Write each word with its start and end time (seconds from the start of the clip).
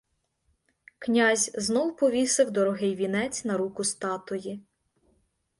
Князь 0.99 1.51
знов 1.55 1.97
повісив 1.97 2.51
дорогий 2.51 2.95
вінець 2.95 3.45
на 3.45 3.57
руку 3.57 3.83
статуї. 3.83 4.61